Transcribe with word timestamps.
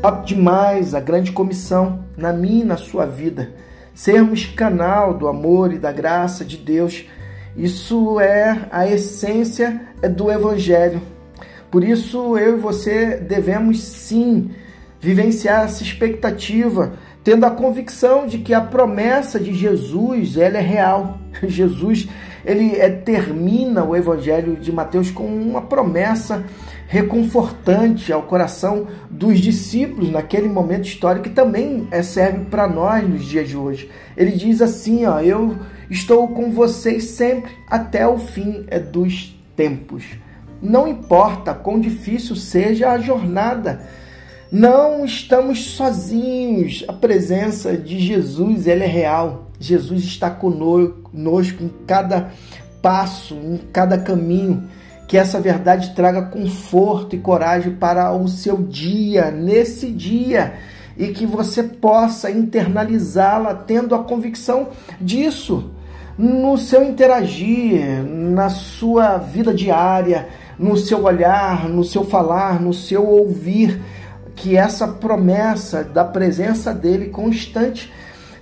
Top 0.00 0.24
demais 0.24 0.94
a 0.94 1.00
grande 1.00 1.32
comissão 1.32 2.04
na 2.16 2.32
minha 2.32 2.62
e 2.62 2.66
na 2.66 2.76
sua 2.76 3.04
vida. 3.04 3.50
Sermos 3.92 4.46
canal 4.46 5.12
do 5.12 5.26
amor 5.26 5.72
e 5.72 5.78
da 5.78 5.90
graça 5.90 6.44
de 6.44 6.56
Deus. 6.56 7.04
Isso 7.56 8.20
é 8.20 8.68
a 8.70 8.86
essência 8.86 9.80
do 10.14 10.30
Evangelho. 10.30 11.02
Por 11.68 11.82
isso, 11.82 12.38
eu 12.38 12.56
e 12.56 12.60
você 12.60 13.16
devemos 13.16 13.82
sim 13.82 14.52
vivenciar 15.00 15.64
essa 15.64 15.82
expectativa, 15.82 16.92
tendo 17.24 17.44
a 17.44 17.50
convicção 17.50 18.24
de 18.24 18.38
que 18.38 18.54
a 18.54 18.60
promessa 18.60 19.40
de 19.40 19.52
Jesus 19.52 20.36
ela 20.36 20.58
é 20.58 20.62
real. 20.62 21.18
Jesus 21.48 22.08
ele 22.44 22.76
é, 22.76 22.88
termina 22.88 23.84
o 23.84 23.94
Evangelho 23.94 24.56
de 24.56 24.72
Mateus 24.72 25.10
com 25.10 25.26
uma 25.26 25.62
promessa 25.62 26.44
reconfortante 26.86 28.12
ao 28.12 28.22
coração 28.22 28.86
dos 29.10 29.38
discípulos 29.38 30.10
naquele 30.10 30.48
momento 30.48 30.86
histórico 30.86 31.28
que 31.28 31.34
também 31.34 31.86
é, 31.90 32.02
serve 32.02 32.46
para 32.46 32.66
nós 32.66 33.06
nos 33.06 33.24
dias 33.24 33.48
de 33.48 33.56
hoje. 33.56 33.90
Ele 34.16 34.32
diz 34.32 34.62
assim, 34.62 35.04
ó, 35.04 35.20
eu 35.20 35.56
estou 35.90 36.28
com 36.28 36.50
vocês 36.50 37.04
sempre 37.04 37.52
até 37.68 38.06
o 38.06 38.18
fim 38.18 38.64
é, 38.68 38.78
dos 38.78 39.36
tempos. 39.54 40.04
Não 40.62 40.88
importa 40.88 41.52
quão 41.52 41.78
difícil 41.78 42.34
seja 42.34 42.90
a 42.90 42.98
jornada, 42.98 43.86
não 44.50 45.04
estamos 45.04 45.72
sozinhos. 45.72 46.84
A 46.88 46.92
presença 46.94 47.76
de 47.76 47.98
Jesus, 47.98 48.66
ela 48.66 48.82
é 48.82 48.86
real. 48.86 49.47
Jesus 49.60 50.04
está 50.04 50.30
conosco 50.30 51.62
em 51.62 51.70
cada 51.86 52.30
passo, 52.80 53.34
em 53.34 53.58
cada 53.72 53.98
caminho. 53.98 54.68
Que 55.06 55.16
essa 55.16 55.40
verdade 55.40 55.94
traga 55.94 56.22
conforto 56.22 57.16
e 57.16 57.18
coragem 57.18 57.74
para 57.74 58.12
o 58.12 58.28
seu 58.28 58.58
dia, 58.58 59.30
nesse 59.30 59.90
dia, 59.90 60.54
e 60.98 61.08
que 61.08 61.24
você 61.24 61.62
possa 61.62 62.30
internalizá-la 62.30 63.54
tendo 63.54 63.94
a 63.94 64.04
convicção 64.04 64.68
disso 65.00 65.70
no 66.18 66.58
seu 66.58 66.82
interagir, 66.82 68.02
na 68.04 68.50
sua 68.50 69.18
vida 69.18 69.54
diária, 69.54 70.28
no 70.58 70.76
seu 70.76 71.04
olhar, 71.04 71.68
no 71.68 71.84
seu 71.84 72.04
falar, 72.04 72.60
no 72.60 72.74
seu 72.74 73.06
ouvir, 73.06 73.80
que 74.34 74.56
essa 74.56 74.88
promessa 74.88 75.84
da 75.84 76.04
presença 76.04 76.74
dele 76.74 77.06
constante 77.06 77.90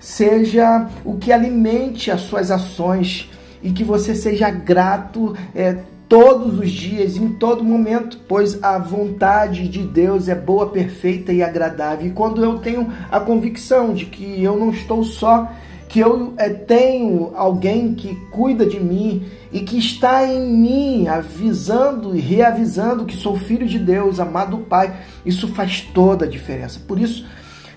seja 0.07 0.87
o 1.05 1.17
que 1.17 1.33
alimente 1.33 2.12
as 2.12 2.21
suas 2.21 2.53
ações 2.53 3.29
e 3.61 3.73
que 3.73 3.83
você 3.83 4.15
seja 4.15 4.49
grato 4.49 5.37
é, 5.53 5.79
todos 6.09 6.61
os 6.61 6.71
dias, 6.71 7.17
em 7.17 7.31
todo 7.31 7.65
momento, 7.65 8.21
pois 8.29 8.62
a 8.62 8.79
vontade 8.79 9.69
de 9.69 9.83
Deus 9.83 10.29
é 10.29 10.34
boa, 10.37 10.69
perfeita 10.69 11.33
e 11.33 11.43
agradável. 11.43 12.07
E 12.07 12.12
quando 12.12 12.45
eu 12.45 12.61
tenho 12.61 12.89
a 13.11 13.19
convicção 13.19 13.93
de 13.93 14.07
que 14.07 14.41
eu 14.41 14.57
não 14.57 14.71
estou 14.71 15.03
só, 15.03 15.51
que 15.89 15.99
eu 15.99 16.34
é, 16.37 16.51
tenho 16.51 17.33
alguém 17.34 17.93
que 17.93 18.15
cuida 18.31 18.65
de 18.65 18.79
mim 18.79 19.25
e 19.51 19.59
que 19.62 19.77
está 19.77 20.25
em 20.25 20.53
mim, 20.53 21.09
avisando 21.09 22.15
e 22.15 22.21
reavisando 22.21 23.07
que 23.07 23.17
sou 23.17 23.37
filho 23.37 23.67
de 23.67 23.81
Deus, 23.81 24.21
amado 24.21 24.59
Pai, 24.59 25.01
isso 25.25 25.49
faz 25.49 25.81
toda 25.81 26.27
a 26.27 26.29
diferença. 26.29 26.81
Por 26.87 27.01
isso, 27.01 27.27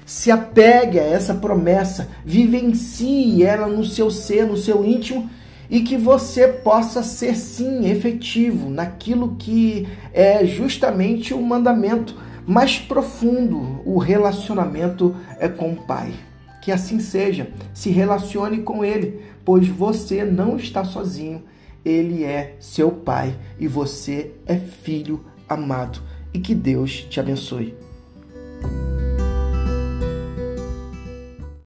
se 0.10 0.32
apegue 0.32 1.00
a 1.00 1.04
essa 1.04 1.36
promessa, 1.36 2.10
vivencie 2.26 3.44
ela 3.44 3.68
no 3.68 3.86
seu 3.86 4.10
ser, 4.10 4.44
no 4.44 4.58
seu 4.58 4.84
íntimo 4.84 5.30
e 5.70 5.82
que 5.82 5.96
você 5.96 6.48
possa 6.48 7.04
ser 7.04 7.36
sim 7.36 7.88
efetivo 7.88 8.72
naquilo 8.72 9.36
que 9.38 9.88
é 10.12 10.44
justamente 10.48 11.32
o 11.32 11.40
mandamento 11.40 12.16
mais 12.48 12.80
profundo, 12.80 13.84
o 13.86 14.00
relacionamento 14.00 15.16
é 15.40 15.48
com 15.48 15.74
o 15.74 15.76
Pai. 15.76 16.12
Que 16.60 16.72
assim 16.72 17.00
seja, 17.00 17.48
se 17.72 17.92
relacione 17.92 18.64
com 18.64 18.84
Ele, 18.84 19.22
pois 19.46 19.68
você 19.68 20.26
não 20.26 20.58
está 20.58 20.84
sozinho, 20.84 21.44
Ele 21.86 22.24
é 22.24 22.56
seu 22.60 22.90
Pai 22.90 23.36
e 23.60 23.68
você 23.68 24.32
é 24.48 24.56
filho 24.56 25.24
amado. 25.48 26.02
E 26.34 26.40
que 26.40 26.56
Deus 26.56 27.06
te 27.08 27.20
abençoe. 27.20 27.89